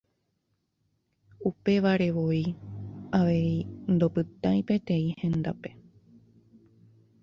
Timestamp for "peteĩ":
4.73-5.05